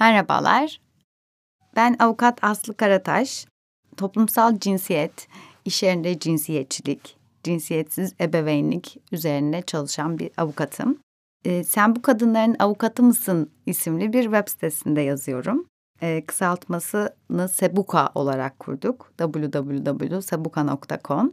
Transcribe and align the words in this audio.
Merhabalar. 0.00 0.80
Ben 1.76 1.96
avukat 1.98 2.44
Aslı 2.44 2.76
Karataş. 2.76 3.46
Toplumsal 3.96 4.58
cinsiyet, 4.58 5.28
iş 5.64 5.82
yerinde 5.82 6.18
cinsiyetçilik, 6.18 7.16
cinsiyetsiz 7.44 8.14
ebeveynlik 8.20 8.96
üzerine 9.12 9.62
çalışan 9.62 10.18
bir 10.18 10.30
avukatım. 10.36 10.98
Ee, 11.44 11.64
Sen 11.64 11.96
bu 11.96 12.02
kadınların 12.02 12.56
avukatı 12.58 13.02
mısın 13.02 13.50
isimli 13.66 14.12
bir 14.12 14.22
web 14.22 14.48
sitesinde 14.48 15.00
yazıyorum. 15.00 15.66
Ee, 16.02 16.24
kısaltmasını 16.26 17.48
Sebuka 17.48 18.10
olarak 18.14 18.58
kurduk. 18.58 19.12
www.sebuka.com 19.18 21.32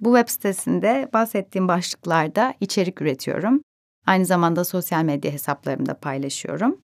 Bu 0.00 0.16
web 0.16 0.28
sitesinde 0.28 1.08
bahsettiğim 1.12 1.68
başlıklarda 1.68 2.54
içerik 2.60 3.00
üretiyorum. 3.00 3.60
Aynı 4.06 4.26
zamanda 4.26 4.64
sosyal 4.64 5.04
medya 5.04 5.32
hesaplarımda 5.32 5.94
paylaşıyorum. 5.94 6.78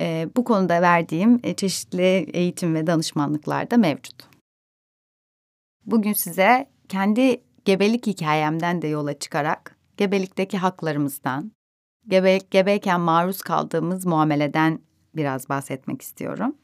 Ee, 0.00 0.28
bu 0.36 0.44
konuda 0.44 0.82
verdiğim 0.82 1.40
e, 1.42 1.54
çeşitli 1.54 2.30
eğitim 2.32 2.74
ve 2.74 2.86
danışmanlıklar 2.86 3.70
da 3.70 3.76
mevcut. 3.76 4.16
Bugün 5.86 6.12
size 6.12 6.66
kendi 6.88 7.42
gebelik 7.64 8.06
hikayemden 8.06 8.82
de 8.82 8.88
yola 8.88 9.18
çıkarak 9.18 9.76
gebelikteki 9.96 10.58
haklarımızdan, 10.58 11.52
gebe, 12.08 12.38
gebeyken 12.50 13.00
maruz 13.00 13.42
kaldığımız 13.42 14.06
muameleden 14.06 14.78
biraz 15.16 15.48
bahsetmek 15.48 16.02
istiyorum. 16.02 16.56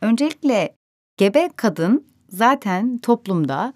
Öncelikle 0.00 0.76
gebe 1.16 1.50
kadın 1.56 2.06
zaten 2.28 2.98
toplumda 2.98 3.72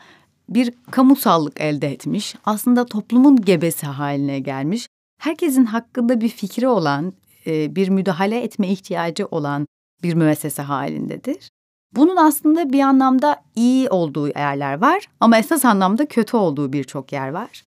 bir 0.48 0.74
kamusallık 0.90 1.60
elde 1.60 1.92
etmiş, 1.92 2.34
aslında 2.44 2.86
toplumun 2.86 3.36
gebesi 3.36 3.86
haline 3.86 4.40
gelmiş, 4.40 4.88
herkesin 5.18 5.64
hakkında 5.64 6.20
bir 6.20 6.28
fikri 6.28 6.68
olan, 6.68 7.12
e, 7.46 7.76
bir 7.76 7.88
müdahale 7.88 8.40
etme 8.40 8.68
ihtiyacı 8.68 9.26
olan 9.26 9.66
bir 10.02 10.14
müessese 10.14 10.62
halindedir. 10.62 11.50
Bunun 11.96 12.16
aslında 12.16 12.72
bir 12.72 12.80
anlamda 12.80 13.36
iyi 13.56 13.88
olduğu 13.88 14.28
yerler 14.28 14.80
var 14.80 15.06
ama 15.20 15.38
esas 15.38 15.64
anlamda 15.64 16.06
kötü 16.06 16.36
olduğu 16.36 16.72
birçok 16.72 17.12
yer 17.12 17.28
var. 17.28 17.62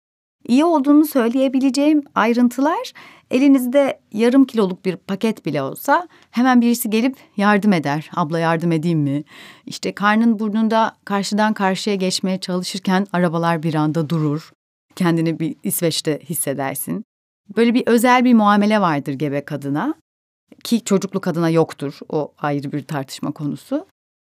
İyi 0.48 0.64
olduğunu 0.64 1.04
söyleyebileceğim 1.04 2.02
ayrıntılar 2.14 2.92
elinizde 3.30 4.00
yarım 4.12 4.44
kiloluk 4.44 4.84
bir 4.84 4.96
paket 4.96 5.46
bile 5.46 5.62
olsa 5.62 6.08
hemen 6.30 6.60
birisi 6.60 6.90
gelip 6.90 7.16
yardım 7.36 7.72
eder. 7.72 8.10
Abla 8.16 8.38
yardım 8.38 8.72
edeyim 8.72 8.98
mi? 8.98 9.24
İşte 9.66 9.94
karnın 9.94 10.38
burnunda 10.38 10.96
karşıdan 11.04 11.54
karşıya 11.54 11.96
geçmeye 11.96 12.38
çalışırken 12.40 13.06
arabalar 13.12 13.62
bir 13.62 13.74
anda 13.74 14.10
durur. 14.10 14.52
Kendini 14.96 15.40
bir 15.40 15.56
İsveç'te 15.62 16.18
hissedersin. 16.18 17.04
Böyle 17.56 17.74
bir 17.74 17.82
özel 17.86 18.24
bir 18.24 18.34
muamele 18.34 18.80
vardır 18.80 19.12
gebe 19.12 19.44
kadına 19.44 19.94
ki 20.64 20.84
çocuklu 20.84 21.20
kadına 21.20 21.50
yoktur. 21.50 21.98
O 22.08 22.32
ayrı 22.38 22.72
bir 22.72 22.82
tartışma 22.82 23.32
konusu. 23.32 23.86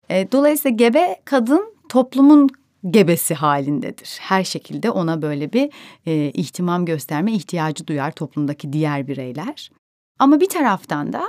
E, 0.09 0.33
dolayısıyla 0.33 0.77
gebe 0.77 1.17
kadın 1.25 1.75
toplumun 1.89 2.49
gebesi 2.91 3.35
halindedir. 3.35 4.19
Her 4.21 4.45
şekilde 4.45 4.91
ona 4.91 5.23
böyle 5.23 5.53
bir 5.53 5.71
e, 6.07 6.31
ihtimam 6.31 6.85
gösterme 6.85 7.33
ihtiyacı 7.33 7.87
duyar 7.87 8.11
toplumdaki 8.11 8.73
diğer 8.73 9.07
bireyler. 9.07 9.71
Ama 10.19 10.41
bir 10.41 10.49
taraftan 10.49 11.13
da 11.13 11.25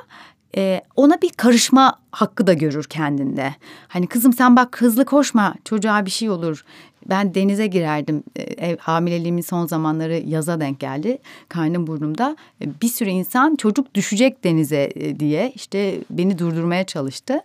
e, 0.58 0.81
ona 0.95 1.22
bir 1.22 1.30
karışma 1.30 2.00
hakkı 2.12 2.48
da 2.48 2.53
görür 2.53 2.84
kendinde. 2.84 3.56
Hani 3.88 4.08
kızım 4.08 4.34
sen 4.34 4.56
bak 4.56 4.81
hızlı 4.81 5.06
koşma 5.06 5.56
çocuğa 5.66 6.06
bir 6.06 6.12
şey 6.12 6.30
olur. 6.30 6.64
Ben 7.09 7.36
denize 7.36 7.67
girerdim. 7.67 8.23
E, 8.36 8.42
ev, 8.42 8.78
hamileliğimin 8.78 9.42
son 9.42 9.66
zamanları 9.66 10.24
yaza 10.25 10.59
denk 10.59 10.80
geldi. 10.80 11.18
Karnım 11.50 11.88
burnumda. 11.88 12.38
E, 12.62 12.81
bir 12.81 12.88
sürü 12.88 13.09
insan 13.09 13.56
çocuk 13.56 13.94
düşecek 13.94 14.44
denize 14.44 14.90
e, 14.96 15.19
diye 15.19 15.52
işte 15.56 16.00
beni 16.09 16.40
durdurmaya 16.40 16.84
çalıştı. 16.84 17.41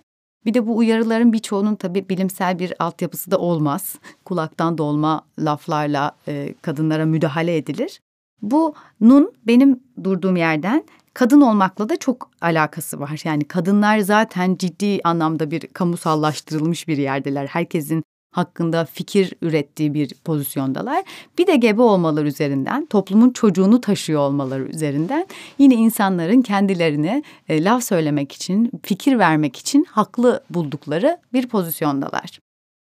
Bir 0.47 0.55
de 0.55 0.67
bu 0.67 0.77
uyarıların 0.77 1.33
birçoğunun 1.33 1.75
tabii 1.75 2.09
bilimsel 2.09 2.59
bir 2.59 2.73
altyapısı 2.79 3.31
da 3.31 3.39
olmaz. 3.39 3.95
Kulaktan 4.25 4.79
dolma 4.79 5.23
laflarla 5.39 6.13
e, 6.29 6.55
kadınlara 6.63 7.05
müdahale 7.05 7.57
edilir. 7.57 8.01
Bunun 8.43 9.33
benim 9.47 9.81
durduğum 10.05 10.37
yerden 10.37 10.85
kadın 11.15 11.41
olmakla 11.41 11.89
da 11.89 11.97
çok 11.97 12.31
alakası 12.41 13.01
var. 13.01 13.21
Yani 13.25 13.45
kadınlar 13.45 13.99
zaten 13.99 14.57
ciddi 14.59 15.01
anlamda 15.05 15.51
bir 15.51 15.67
kamusallaştırılmış 15.67 16.89
bir 16.89 16.97
yerdeler. 16.97 17.47
Herkesin 17.47 18.05
hakkında 18.33 18.85
fikir 18.85 19.35
ürettiği 19.43 19.95
bir 19.95 20.15
pozisyondalar. 20.25 21.05
Bir 21.39 21.47
de 21.47 21.57
gebe 21.57 21.83
olmaları 21.83 22.29
üzerinden, 22.29 22.87
toplumun 22.87 23.31
çocuğunu 23.31 23.81
taşıyor 23.81 24.21
olmaları 24.21 24.63
üzerinden 24.63 25.27
yine 25.59 25.75
insanların 25.75 26.43
kendilerine 26.43 27.23
e, 27.49 27.65
laf 27.65 27.85
söylemek 27.85 28.33
için, 28.33 28.71
fikir 28.83 29.19
vermek 29.19 29.57
için 29.57 29.87
haklı 29.91 30.45
buldukları 30.51 31.19
bir 31.33 31.49
pozisyondalar. 31.49 32.42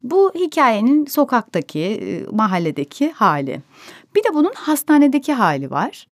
Bu 0.05 0.31
hikayenin 0.35 1.05
sokaktaki, 1.05 1.79
e, 1.79 2.23
mahalledeki 2.31 3.11
hali. 3.11 3.61
Bir 4.15 4.23
de 4.23 4.33
bunun 4.33 4.53
hastanedeki 4.55 5.33
hali 5.33 5.71
var. 5.71 6.07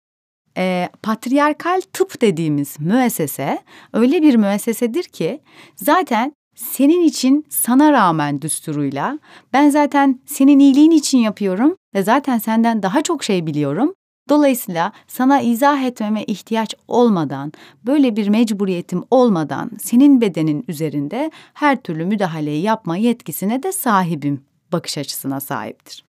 E, 0.57 0.89
patriarkal 1.03 1.81
tıp 1.93 2.21
dediğimiz 2.21 2.81
müessese 2.81 3.59
öyle 3.93 4.23
bir 4.23 4.35
müessesedir 4.35 5.03
ki 5.03 5.41
zaten 5.77 6.33
senin 6.55 7.03
için 7.03 7.47
sana 7.49 7.93
rağmen 7.93 8.43
düsturuyla 8.43 9.19
ben 9.53 9.71
zaten 9.71 10.21
senin 10.27 10.59
iyiliğin 10.59 10.91
için 10.91 11.19
yapıyorum 11.19 11.77
ve 11.95 12.03
zaten 12.03 12.39
senden 12.39 12.83
daha 12.83 13.03
çok 13.03 13.25
şey 13.25 13.47
biliyorum. 13.47 13.95
Dolayısıyla 14.33 14.93
sana 15.07 15.41
izah 15.41 15.83
etmeme 15.83 16.25
ihtiyaç 16.25 16.75
olmadan, 16.89 17.53
böyle 17.87 18.17
bir 18.17 18.29
mecburiyetim 18.29 19.05
olmadan 19.11 19.71
senin 19.81 20.21
bedenin 20.21 20.65
üzerinde 20.69 21.31
her 21.55 21.83
türlü 21.83 22.05
müdahaleyi 22.05 22.63
yapma 22.63 22.97
yetkisine 22.97 23.63
de 23.63 23.73
sahibim 23.73 24.45
bakış 24.73 24.99
açısına 24.99 25.41
sahiptir. 25.41 26.05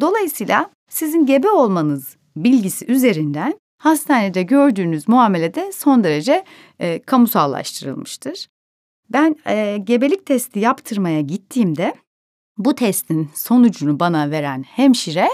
Dolayısıyla 0.00 0.70
sizin 0.88 1.26
gebe 1.26 1.50
olmanız 1.50 2.16
bilgisi 2.36 2.92
üzerinden 2.92 3.58
hastanede 3.78 4.42
gördüğünüz 4.42 5.08
muamelede 5.08 5.72
son 5.72 6.04
derece 6.04 6.44
e, 6.80 7.02
kamusallaştırılmıştır. 7.02 8.46
Ben 9.10 9.36
e, 9.46 9.78
gebelik 9.84 10.26
testi 10.26 10.58
yaptırmaya 10.58 11.20
gittiğimde 11.20 11.94
bu 12.58 12.74
testin 12.74 13.30
sonucunu 13.34 14.00
bana 14.00 14.30
veren 14.30 14.62
hemşire 14.62 15.28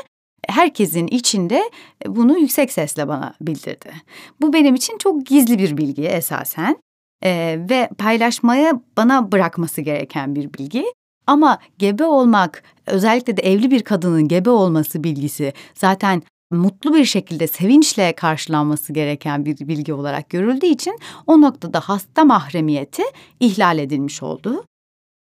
herkesin 0.48 1.06
içinde 1.06 1.70
bunu 2.06 2.38
yüksek 2.38 2.72
sesle 2.72 3.08
bana 3.08 3.34
bildirdi. 3.40 3.92
Bu 4.40 4.52
benim 4.52 4.74
için 4.74 4.98
çok 4.98 5.26
gizli 5.26 5.58
bir 5.58 5.76
bilgi 5.76 6.02
esasen 6.02 6.76
e, 7.24 7.58
ve 7.70 7.88
paylaşmaya 7.98 8.80
bana 8.96 9.32
bırakması 9.32 9.80
gereken 9.80 10.34
bir 10.34 10.52
bilgi. 10.52 10.84
Ama 11.26 11.58
gebe 11.78 12.04
olmak, 12.04 12.62
özellikle 12.86 13.36
de 13.36 13.42
evli 13.42 13.70
bir 13.70 13.82
kadının 13.82 14.28
gebe 14.28 14.50
olması 14.50 15.04
bilgisi 15.04 15.52
zaten 15.74 16.22
mutlu 16.50 16.94
bir 16.94 17.04
şekilde 17.04 17.46
sevinçle 17.46 18.12
karşılanması 18.12 18.92
gereken 18.92 19.44
bir 19.44 19.58
bilgi 19.58 19.92
olarak 19.92 20.30
görüldüğü 20.30 20.66
için 20.66 20.98
o 21.26 21.40
noktada 21.40 21.80
hasta 21.80 22.24
mahremiyeti 22.24 23.02
ihlal 23.40 23.78
edilmiş 23.78 24.22
oldu. 24.22 24.64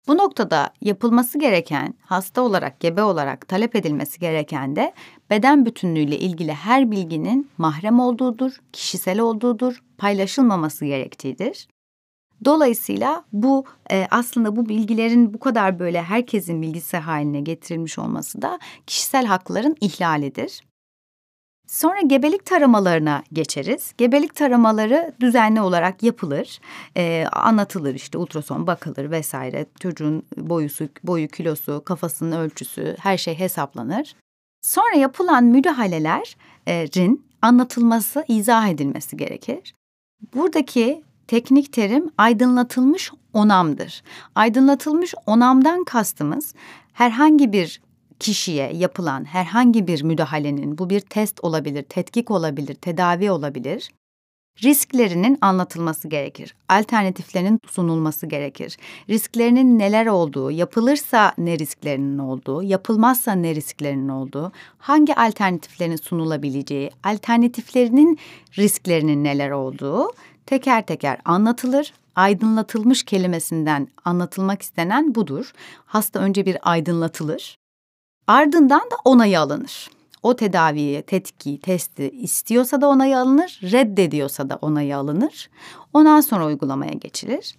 Bu 0.07 0.17
noktada 0.17 0.73
yapılması 0.81 1.39
gereken, 1.39 1.93
hasta 2.01 2.41
olarak, 2.41 2.79
gebe 2.79 3.03
olarak 3.03 3.47
talep 3.47 3.75
edilmesi 3.75 4.19
gereken 4.19 4.75
de 4.75 4.93
beden 5.29 5.65
bütünlüğüyle 5.65 6.19
ilgili 6.19 6.53
her 6.53 6.91
bilginin 6.91 7.49
mahrem 7.57 7.99
olduğudur, 7.99 8.57
kişisel 8.73 9.19
olduğudur, 9.19 9.83
paylaşılmaması 9.97 10.85
gerektiğidir. 10.85 11.67
Dolayısıyla 12.45 13.23
bu 13.33 13.65
e, 13.91 14.07
aslında 14.11 14.55
bu 14.55 14.69
bilgilerin 14.69 15.33
bu 15.33 15.39
kadar 15.39 15.79
böyle 15.79 16.01
herkesin 16.01 16.61
bilgisi 16.61 16.97
haline 16.97 17.41
getirilmiş 17.41 17.99
olması 17.99 18.41
da 18.41 18.59
kişisel 18.87 19.25
hakların 19.25 19.75
ihlalidir. 19.81 20.61
Sonra 21.69 22.01
gebelik 22.01 22.45
taramalarına 22.45 23.23
geçeriz. 23.33 23.93
Gebelik 23.97 24.35
taramaları 24.35 25.13
düzenli 25.19 25.61
olarak 25.61 26.03
yapılır. 26.03 26.59
Ee, 26.97 27.25
anlatılır 27.31 27.95
işte 27.95 28.17
ultrason 28.17 28.67
bakılır 28.67 29.11
vesaire. 29.11 29.65
Çocuğun 29.79 30.23
boyusu, 30.37 30.89
boyu, 31.03 31.27
kilosu, 31.27 31.83
kafasının 31.85 32.37
ölçüsü 32.37 32.95
her 32.99 33.17
şey 33.17 33.39
hesaplanır. 33.39 34.15
Sonra 34.61 34.95
yapılan 34.95 35.43
müdahalelerin 35.43 37.25
anlatılması, 37.41 38.25
izah 38.27 38.67
edilmesi 38.67 39.17
gerekir. 39.17 39.75
Buradaki 40.33 41.03
teknik 41.27 41.73
terim 41.73 42.11
aydınlatılmış 42.17 43.11
onamdır. 43.33 44.03
Aydınlatılmış 44.35 45.13
onamdan 45.25 45.83
kastımız 45.83 46.53
herhangi 46.93 47.53
bir 47.53 47.81
kişiye 48.19 48.71
yapılan 48.73 49.25
herhangi 49.25 49.87
bir 49.87 50.03
müdahalenin 50.03 50.77
bu 50.77 50.89
bir 50.89 50.99
test 50.99 51.43
olabilir, 51.43 51.83
tetkik 51.83 52.31
olabilir, 52.31 52.75
tedavi 52.75 53.31
olabilir. 53.31 53.89
Risklerinin 54.63 55.37
anlatılması 55.41 56.07
gerekir. 56.07 56.55
Alternatiflerinin 56.69 57.59
sunulması 57.67 58.27
gerekir. 58.27 58.77
Risklerinin 59.09 59.79
neler 59.79 60.05
olduğu, 60.05 60.51
yapılırsa 60.51 61.33
ne 61.37 61.59
risklerinin 61.59 62.17
olduğu, 62.17 62.63
yapılmazsa 62.63 63.31
ne 63.31 63.55
risklerinin 63.55 64.09
olduğu, 64.09 64.51
hangi 64.77 65.15
alternatiflerin 65.15 65.95
sunulabileceği, 65.95 66.91
alternatiflerinin 67.03 68.19
risklerinin 68.57 69.23
neler 69.23 69.51
olduğu 69.51 70.11
teker 70.45 70.85
teker 70.85 71.17
anlatılır. 71.25 71.93
Aydınlatılmış 72.15 73.03
kelimesinden 73.03 73.87
anlatılmak 74.05 74.61
istenen 74.61 75.15
budur. 75.15 75.51
Hasta 75.85 76.19
önce 76.19 76.45
bir 76.45 76.57
aydınlatılır. 76.61 77.58
Ardından 78.29 78.81
da 78.81 78.95
onayı 79.05 79.39
alınır. 79.39 79.89
O 80.23 80.35
tedaviyi, 80.35 81.01
tetkiyi, 81.01 81.59
testi 81.59 82.09
istiyorsa 82.09 82.81
da 82.81 82.87
onayı 82.87 83.17
alınır, 83.17 83.59
reddediyorsa 83.63 84.49
da 84.49 84.59
onayı 84.61 84.97
alınır. 84.97 85.49
Ondan 85.93 86.21
sonra 86.21 86.45
uygulamaya 86.45 86.93
geçilir. 86.93 87.57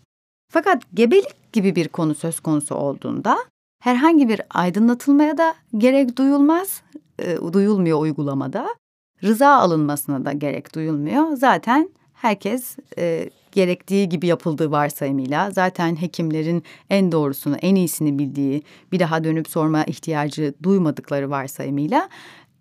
Fakat 0.52 0.82
gebelik 0.94 1.52
gibi 1.52 1.76
bir 1.76 1.88
konu 1.88 2.14
söz 2.14 2.40
konusu 2.40 2.75
olduğunda 2.75 3.38
herhangi 3.82 4.28
bir 4.28 4.43
aydınlatılmaya 4.50 5.38
da 5.38 5.55
gerek 5.78 6.19
duyulmaz, 6.19 6.82
e, 7.19 7.37
duyulmuyor 7.52 8.00
uygulamada. 8.00 8.75
Rıza 9.22 9.49
alınmasına 9.49 10.25
da 10.25 10.32
gerek 10.32 10.75
duyulmuyor. 10.75 11.37
Zaten 11.37 11.90
herkes 12.14 12.76
e, 12.99 13.31
gerektiği 13.52 14.08
gibi 14.08 14.26
yapıldığı 14.26 14.70
varsayımıyla 14.70 15.50
zaten 15.50 16.00
hekimlerin 16.00 16.62
en 16.91 17.12
doğrusunu, 17.12 17.56
en 17.56 17.75
iyisini 17.75 18.19
bildiği, 18.19 18.62
bir 18.93 18.99
daha 19.00 19.25
dönüp 19.25 19.49
sorma 19.49 19.85
ihtiyacı 19.85 20.55
duymadıkları 20.62 21.31
varsayımıyla 21.31 22.08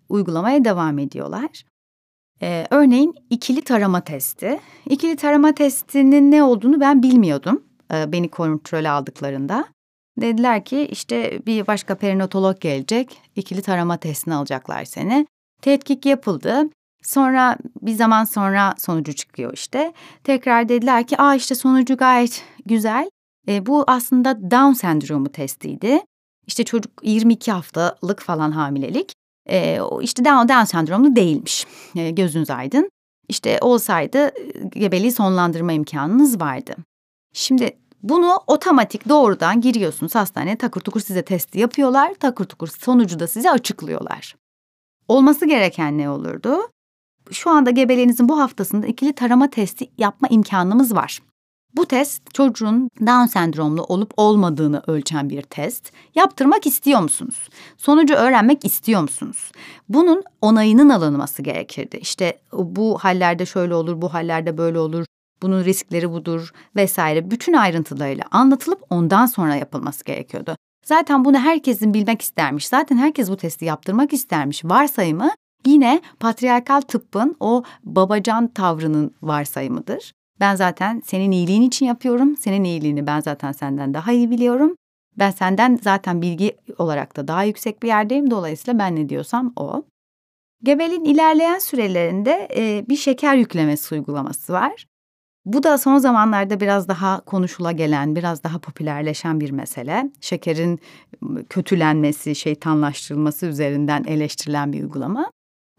uygulamaya 0.08 0.64
devam 0.64 0.98
ediyorlar. 0.98 1.64
Ee, 2.42 2.66
örneğin 2.70 3.14
ikili 3.30 3.62
tarama 3.62 4.00
testi. 4.00 4.60
İkili 4.86 5.16
tarama 5.16 5.54
testinin 5.54 6.30
ne 6.30 6.42
olduğunu 6.42 6.80
ben 6.80 7.02
bilmiyordum. 7.02 7.62
Ee, 7.94 8.12
beni 8.12 8.28
kontrole 8.28 8.90
aldıklarında. 8.90 9.64
Dediler 10.20 10.64
ki 10.64 10.88
işte 10.90 11.40
bir 11.46 11.66
başka 11.66 11.94
perinatolog 11.94 12.60
gelecek. 12.60 13.18
ikili 13.36 13.62
tarama 13.62 13.96
testini 13.96 14.34
alacaklar 14.34 14.84
seni. 14.84 15.26
Tetkik 15.62 16.06
yapıldı. 16.06 16.70
Sonra 17.02 17.56
bir 17.82 17.94
zaman 17.94 18.24
sonra 18.24 18.74
sonucu 18.78 19.12
çıkıyor 19.12 19.52
işte. 19.52 19.92
Tekrar 20.24 20.68
dediler 20.68 21.06
ki 21.06 21.20
aa 21.20 21.34
işte 21.34 21.54
sonucu 21.54 21.96
gayet 21.96 22.44
güzel. 22.66 23.10
E, 23.48 23.66
bu 23.66 23.84
aslında 23.86 24.50
Down 24.50 24.72
sendromu 24.72 25.32
testiydi. 25.32 26.00
İşte 26.46 26.64
çocuk 26.64 26.92
22 27.02 27.52
haftalık 27.52 28.20
falan 28.20 28.50
hamilelik. 28.50 29.12
E, 29.50 29.78
işte 30.00 30.24
Down, 30.24 30.48
Down 30.48 30.64
sendromlu 30.64 31.16
değilmiş. 31.16 31.66
E, 31.96 32.10
gözünüz 32.10 32.50
aydın. 32.50 32.90
İşte 33.28 33.58
olsaydı 33.60 34.30
gebeliği 34.68 35.12
sonlandırma 35.12 35.72
imkanınız 35.72 36.40
vardı. 36.40 36.76
Şimdi 37.32 37.76
bunu 38.02 38.38
otomatik 38.46 39.08
doğrudan 39.08 39.60
giriyorsunuz 39.60 40.14
hastaneye 40.14 40.56
takır 40.56 40.80
tukur 40.80 41.00
size 41.00 41.22
testi 41.22 41.58
yapıyorlar. 41.58 42.14
Takır 42.14 42.44
tukur 42.44 42.68
sonucu 42.68 43.20
da 43.20 43.26
size 43.26 43.50
açıklıyorlar. 43.50 44.36
Olması 45.08 45.46
gereken 45.46 45.98
ne 45.98 46.10
olurdu? 46.10 46.60
Şu 47.30 47.50
anda 47.50 47.70
gebeliğinizin 47.70 48.28
bu 48.28 48.40
haftasında 48.40 48.86
ikili 48.86 49.12
tarama 49.12 49.50
testi 49.50 49.90
yapma 49.98 50.28
imkanımız 50.28 50.94
var. 50.94 51.20
Bu 51.76 51.86
test 51.86 52.34
çocuğun 52.34 52.88
Down 53.00 53.26
sendromlu 53.26 53.82
olup 53.82 54.12
olmadığını 54.16 54.82
ölçen 54.86 55.30
bir 55.30 55.42
test. 55.42 55.92
Yaptırmak 56.14 56.66
istiyor 56.66 57.00
musunuz? 57.00 57.48
Sonucu 57.76 58.14
öğrenmek 58.14 58.64
istiyor 58.64 59.00
musunuz? 59.00 59.52
Bunun 59.88 60.22
onayının 60.40 60.88
alınması 60.88 61.42
gerekirdi. 61.42 61.96
İşte 61.96 62.38
bu 62.52 62.98
hallerde 62.98 63.46
şöyle 63.46 63.74
olur, 63.74 64.02
bu 64.02 64.14
hallerde 64.14 64.58
böyle 64.58 64.78
olur. 64.78 65.04
Bunun 65.42 65.64
riskleri 65.64 66.10
budur 66.10 66.50
vesaire 66.76 67.30
bütün 67.30 67.52
ayrıntılarıyla 67.52 68.24
anlatılıp 68.30 68.82
ondan 68.90 69.26
sonra 69.26 69.54
yapılması 69.54 70.04
gerekiyordu. 70.04 70.56
Zaten 70.84 71.24
bunu 71.24 71.38
herkesin 71.38 71.94
bilmek 71.94 72.22
istermiş. 72.22 72.66
Zaten 72.68 72.96
herkes 72.96 73.30
bu 73.30 73.36
testi 73.36 73.64
yaptırmak 73.64 74.12
istermiş. 74.12 74.64
Varsayımı 74.64 75.30
yine 75.66 76.00
patriarkal 76.20 76.80
tıbbın 76.80 77.36
o 77.40 77.62
babacan 77.84 78.48
tavrının 78.48 79.14
varsayımıdır. 79.22 80.12
Ben 80.40 80.54
zaten 80.54 81.02
senin 81.04 81.30
iyiliğin 81.30 81.62
için 81.62 81.86
yapıyorum. 81.86 82.36
Senin 82.36 82.64
iyiliğini 82.64 83.06
ben 83.06 83.20
zaten 83.20 83.52
senden 83.52 83.94
daha 83.94 84.12
iyi 84.12 84.30
biliyorum. 84.30 84.76
Ben 85.18 85.30
senden 85.30 85.78
zaten 85.82 86.22
bilgi 86.22 86.56
olarak 86.78 87.16
da 87.16 87.28
daha 87.28 87.44
yüksek 87.44 87.82
bir 87.82 87.88
yerdeyim. 87.88 88.30
Dolayısıyla 88.30 88.78
ben 88.78 88.96
ne 88.96 89.08
diyorsam 89.08 89.52
o. 89.56 89.84
Gebelin 90.62 91.04
ilerleyen 91.04 91.58
sürelerinde 91.58 92.48
e, 92.56 92.88
bir 92.88 92.96
şeker 92.96 93.34
yüklemesi 93.34 93.94
uygulaması 93.94 94.52
var. 94.52 94.86
Bu 95.44 95.62
da 95.62 95.78
son 95.78 95.98
zamanlarda 95.98 96.60
biraz 96.60 96.88
daha 96.88 97.20
konuşula 97.20 97.72
gelen, 97.72 98.16
biraz 98.16 98.44
daha 98.44 98.58
popülerleşen 98.58 99.40
bir 99.40 99.50
mesele. 99.50 100.10
Şekerin 100.20 100.80
kötülenmesi, 101.48 102.34
şeytanlaştırılması 102.34 103.46
üzerinden 103.46 104.04
eleştirilen 104.04 104.72
bir 104.72 104.82
uygulama. 104.82 105.30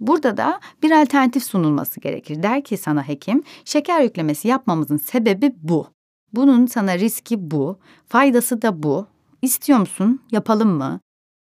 Burada 0.02 0.38
da 0.38 0.60
bir 0.84 0.92
alternatif 0.92 1.44
sunulması 1.44 2.00
gerekir. 2.00 2.44
Der 2.44 2.64
ki 2.64 2.78
sana 2.78 3.08
hekim, 3.08 3.44
şeker 3.66 4.02
yüklemesi 4.02 4.48
yapmamızın 4.48 4.98
sebebi 4.98 5.56
bu. 5.62 5.88
Bunun 6.34 6.66
sana 6.66 6.98
riski 6.98 7.52
bu, 7.52 7.80
faydası 8.08 8.62
da 8.62 8.84
bu. 8.84 9.08
İstiyor 9.42 9.80
musun? 9.80 10.22
Yapalım 10.32 10.70
mı? 10.70 11.00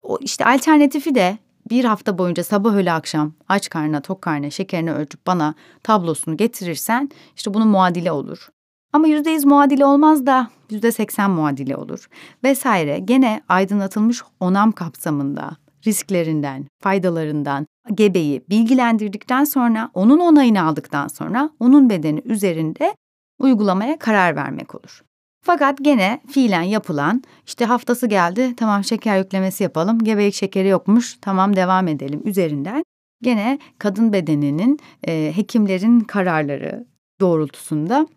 O 0.03 0.17
işte 0.21 0.45
alternatifi 0.45 1.15
de 1.15 1.37
bir 1.69 1.85
hafta 1.85 2.17
boyunca 2.17 2.43
sabah 2.43 2.73
öğle 2.75 2.91
akşam 2.91 3.33
aç 3.49 3.69
karnına 3.69 4.01
tok 4.01 4.21
karnına 4.21 4.49
şekerini 4.49 4.93
ölçüp 4.93 5.27
bana 5.27 5.55
tablosunu 5.83 6.37
getirirsen 6.37 7.09
işte 7.35 7.53
bunun 7.53 7.67
muadili 7.67 8.11
olur. 8.11 8.49
Ama 8.93 9.07
yüzde 9.07 9.29
yüz 9.29 9.45
muadili 9.45 9.85
olmaz 9.85 10.25
da 10.25 10.49
yüzde 10.69 10.91
seksen 10.91 11.31
muadili 11.31 11.75
olur. 11.75 12.07
Vesaire 12.43 12.99
gene 12.99 13.41
aydınlatılmış 13.49 14.23
onam 14.39 14.71
kapsamında 14.71 15.57
risklerinden, 15.87 16.65
faydalarından 16.83 17.67
gebeyi 17.95 18.43
bilgilendirdikten 18.49 19.43
sonra 19.43 19.91
onun 19.93 20.19
onayını 20.19 20.63
aldıktan 20.63 21.07
sonra 21.07 21.49
onun 21.59 21.89
bedeni 21.89 22.21
üzerinde 22.25 22.95
uygulamaya 23.39 23.99
karar 23.99 24.35
vermek 24.35 24.75
olur. 24.75 25.03
Fakat 25.45 25.77
gene 25.81 26.21
fiilen 26.31 26.61
yapılan 26.61 27.23
işte 27.45 27.65
haftası 27.65 28.07
geldi 28.07 28.55
tamam 28.55 28.83
şeker 28.83 29.17
yüklemesi 29.17 29.63
yapalım 29.63 29.99
gebelik 29.99 30.33
şekeri 30.33 30.67
yokmuş 30.67 31.17
tamam 31.21 31.55
devam 31.55 31.87
edelim 31.87 32.21
üzerinden 32.25 32.83
gene 33.21 33.59
kadın 33.77 34.13
bedeninin 34.13 34.79
e, 35.07 35.31
hekimlerin 35.35 35.99
kararları 35.99 36.85
doğrultusunda 37.19 38.07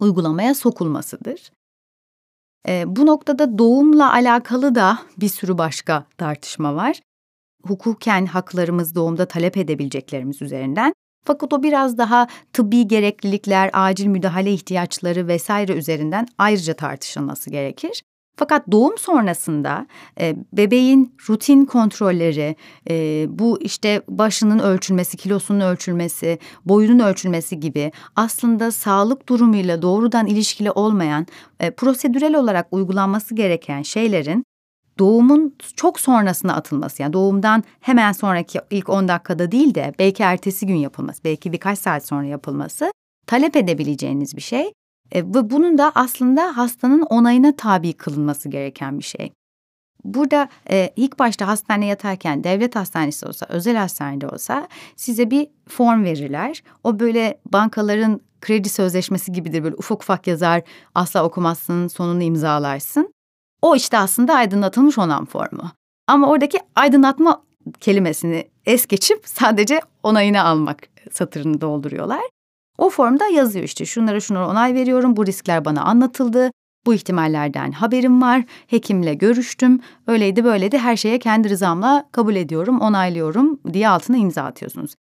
uygulamaya 0.00 0.54
sokulmasıdır. 0.54 1.50
E, 2.68 2.84
bu 2.86 3.06
noktada 3.06 3.58
doğumla 3.58 4.12
alakalı 4.12 4.74
da 4.74 4.98
bir 5.16 5.28
sürü 5.28 5.58
başka 5.58 6.04
tartışma 6.18 6.74
var. 6.74 7.00
Hukuken 7.62 8.26
haklarımız 8.26 8.94
doğumda 8.94 9.26
talep 9.26 9.56
edebileceklerimiz 9.56 10.42
üzerinden 10.42 10.92
fakat 11.24 11.52
o 11.52 11.62
biraz 11.62 11.98
daha 11.98 12.26
tıbbi 12.52 12.88
gereklilikler, 12.88 13.70
acil 13.72 14.06
müdahale 14.06 14.52
ihtiyaçları 14.52 15.28
vesaire 15.28 15.72
üzerinden 15.72 16.28
ayrıca 16.38 16.74
tartışılması 16.74 17.50
gerekir. 17.50 18.02
Fakat 18.36 18.70
doğum 18.72 18.98
sonrasında 18.98 19.86
e, 20.20 20.36
bebeğin 20.52 21.14
rutin 21.28 21.64
kontrolleri, 21.64 22.56
e, 22.90 23.26
bu 23.28 23.60
işte 23.60 24.02
başının 24.08 24.58
ölçülmesi, 24.58 25.16
kilosunun 25.16 25.60
ölçülmesi, 25.60 26.38
boyunun 26.64 26.98
ölçülmesi 26.98 27.60
gibi 27.60 27.92
aslında 28.16 28.72
sağlık 28.72 29.28
durumuyla 29.28 29.82
doğrudan 29.82 30.26
ilişkili 30.26 30.70
olmayan, 30.70 31.26
e, 31.60 31.70
prosedürel 31.70 32.34
olarak 32.34 32.66
uygulanması 32.70 33.34
gereken 33.34 33.82
şeylerin 33.82 34.44
doğumun 35.00 35.54
çok 35.76 36.00
sonrasına 36.00 36.54
atılması 36.54 37.02
yani 37.02 37.12
doğumdan 37.12 37.64
hemen 37.80 38.12
sonraki 38.12 38.60
ilk 38.70 38.88
10 38.88 39.08
dakikada 39.08 39.52
değil 39.52 39.74
de 39.74 39.94
belki 39.98 40.22
ertesi 40.22 40.66
gün 40.66 40.74
yapılması, 40.74 41.24
belki 41.24 41.52
birkaç 41.52 41.78
saat 41.78 42.06
sonra 42.06 42.26
yapılması 42.26 42.92
talep 43.26 43.56
edebileceğiniz 43.56 44.36
bir 44.36 44.42
şey. 44.42 44.72
E, 45.12 45.24
ve 45.24 45.50
bunun 45.50 45.78
da 45.78 45.92
aslında 45.94 46.56
hastanın 46.56 47.02
onayına 47.02 47.56
tabi 47.56 47.92
kılınması 47.92 48.48
gereken 48.48 48.98
bir 48.98 49.04
şey. 49.04 49.32
Burada 50.04 50.48
e, 50.70 50.92
ilk 50.96 51.18
başta 51.18 51.48
hastane 51.48 51.86
yatarken 51.86 52.44
devlet 52.44 52.76
hastanesi 52.76 53.26
olsa, 53.26 53.46
özel 53.48 53.76
hastanede 53.76 54.28
olsa 54.28 54.68
size 54.96 55.30
bir 55.30 55.46
form 55.68 56.04
verirler. 56.04 56.62
O 56.84 57.00
böyle 57.00 57.40
bankaların 57.52 58.20
kredi 58.40 58.68
sözleşmesi 58.68 59.32
gibidir 59.32 59.64
böyle 59.64 59.74
ufak 59.74 60.02
ufak 60.02 60.26
yazar, 60.26 60.62
asla 60.94 61.24
okumazsın, 61.24 61.88
sonunu 61.88 62.22
imzalarsın. 62.22 63.14
O 63.62 63.76
işte 63.76 63.98
aslında 63.98 64.34
aydınlatılmış 64.34 64.98
onam 64.98 65.26
formu. 65.26 65.70
Ama 66.06 66.28
oradaki 66.28 66.58
aydınlatma 66.76 67.42
kelimesini 67.80 68.44
es 68.66 68.86
geçip 68.86 69.22
sadece 69.24 69.80
onayını 70.02 70.42
almak 70.42 70.78
satırını 71.10 71.60
dolduruyorlar. 71.60 72.22
O 72.78 72.90
formda 72.90 73.26
yazıyor 73.26 73.64
işte 73.64 73.84
şunlara 73.84 74.20
şunlara 74.20 74.48
onay 74.48 74.74
veriyorum, 74.74 75.16
bu 75.16 75.26
riskler 75.26 75.64
bana 75.64 75.82
anlatıldı, 75.82 76.50
bu 76.86 76.94
ihtimallerden 76.94 77.72
haberim 77.72 78.22
var, 78.22 78.44
hekimle 78.66 79.14
görüştüm, 79.14 79.80
öyleydi 80.06 80.44
böyleydi 80.44 80.78
her 80.78 80.96
şeye 80.96 81.18
kendi 81.18 81.50
rızamla 81.50 82.08
kabul 82.12 82.36
ediyorum, 82.36 82.80
onaylıyorum 82.80 83.60
diye 83.72 83.88
altına 83.88 84.16
imza 84.16 84.42
atıyorsunuz. 84.42 84.94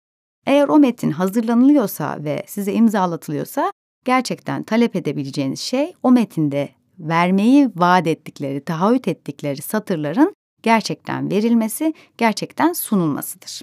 Eğer 0.45 0.67
o 0.67 0.79
metin 0.79 1.11
hazırlanılıyorsa 1.11 2.17
ve 2.19 2.43
size 2.47 2.73
imzalatılıyorsa 2.73 3.71
gerçekten 4.05 4.63
talep 4.63 4.95
edebileceğiniz 4.95 5.59
şey 5.59 5.93
o 6.03 6.11
metinde 6.11 6.69
vermeyi 6.99 7.69
vaat 7.75 8.07
ettikleri, 8.07 8.63
taahhüt 8.63 9.07
ettikleri 9.07 9.61
satırların 9.61 10.33
gerçekten 10.63 11.31
verilmesi, 11.31 11.93
gerçekten 12.17 12.73
sunulmasıdır. 12.73 13.61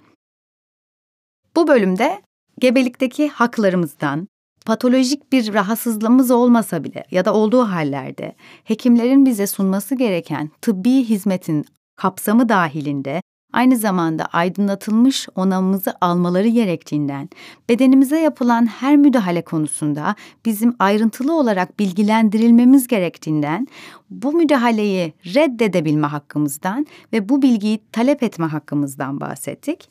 Bu 1.56 1.68
bölümde 1.68 2.22
gebelikteki 2.60 3.28
haklarımızdan, 3.28 4.28
patolojik 4.66 5.32
bir 5.32 5.54
rahatsızlığımız 5.54 6.30
olmasa 6.30 6.84
bile 6.84 7.04
ya 7.10 7.24
da 7.24 7.34
olduğu 7.34 7.62
hallerde 7.62 8.34
hekimlerin 8.64 9.26
bize 9.26 9.46
sunması 9.46 9.94
gereken 9.94 10.50
tıbbi 10.62 11.04
hizmetin 11.04 11.66
kapsamı 11.96 12.48
dahilinde 12.48 13.22
aynı 13.54 13.76
zamanda 13.76 14.24
aydınlatılmış 14.24 15.28
onamımızı 15.34 15.94
almaları 16.00 16.48
gerektiğinden, 16.48 17.28
bedenimize 17.68 18.20
yapılan 18.20 18.66
her 18.66 18.96
müdahale 18.96 19.42
konusunda 19.42 20.14
bizim 20.44 20.76
ayrıntılı 20.78 21.38
olarak 21.38 21.78
bilgilendirilmemiz 21.78 22.86
gerektiğinden, 22.86 23.66
bu 24.10 24.32
müdahaleyi 24.32 25.12
reddedebilme 25.26 26.06
hakkımızdan 26.06 26.86
ve 27.12 27.28
bu 27.28 27.42
bilgiyi 27.42 27.80
talep 27.92 28.22
etme 28.22 28.46
hakkımızdan 28.46 29.20
bahsettik. 29.20 29.88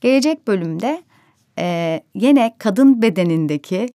Gelecek 0.00 0.46
bölümde 0.46 1.02
e, 1.58 2.00
yine 2.14 2.54
kadın 2.58 3.02
bedenindeki 3.02 3.88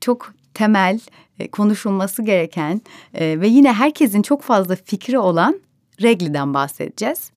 çok 0.00 0.34
temel 0.54 1.00
e, 1.38 1.50
konuşulması 1.50 2.22
gereken 2.22 2.80
e, 3.14 3.40
ve 3.40 3.48
yine 3.48 3.72
herkesin 3.72 4.22
çok 4.22 4.42
fazla 4.42 4.76
fikri 4.76 5.18
olan 5.18 5.60
regliden 6.02 6.54
bahsedeceğiz. 6.54 7.32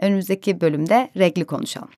Önümüzdeki 0.00 0.60
bölümde 0.60 1.10
regli 1.16 1.44
konuşalım. 1.44 1.90